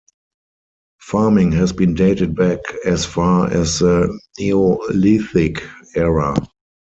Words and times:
Farming 1.01 1.51
has 1.51 1.73
been 1.73 1.93
dated 1.93 2.35
back 2.35 2.57
as 2.85 3.05
far 3.05 3.51
as 3.53 3.77
the 3.77 4.19
Neolithic 4.39 5.61
era. 5.95 6.33